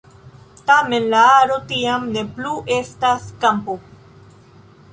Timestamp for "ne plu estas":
2.17-3.31